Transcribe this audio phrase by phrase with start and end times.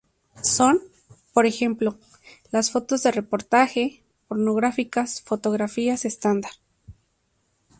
[0.41, 0.79] Son,
[1.31, 1.99] por ejemplo,
[2.49, 6.53] las fotos de reportaje, pornográficas, fotografías estándar.